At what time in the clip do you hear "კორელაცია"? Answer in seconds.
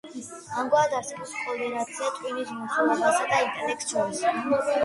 1.49-2.09